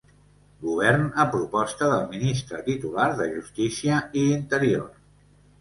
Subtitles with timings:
[0.61, 4.91] Govern a proposta del Ministre titular de Justícia i Interior.